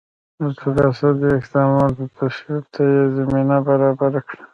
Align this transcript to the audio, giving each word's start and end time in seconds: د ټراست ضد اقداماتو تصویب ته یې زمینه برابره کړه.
د 0.39 0.41
ټراست 0.59 1.11
ضد 1.19 1.23
اقداماتو 1.39 2.03
تصویب 2.17 2.63
ته 2.73 2.81
یې 2.93 3.01
زمینه 3.17 3.57
برابره 3.67 4.21
کړه. 4.27 4.43